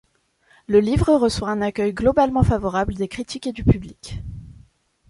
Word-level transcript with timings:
Le 0.65 0.79
livre 0.79 1.13
reçoit 1.13 1.51
un 1.51 1.61
accueil 1.61 1.93
globalement 1.93 2.41
favorable 2.41 2.95
des 2.95 3.07
critiques 3.07 3.45
et 3.45 3.51
du 3.51 3.63
public. 3.63 4.23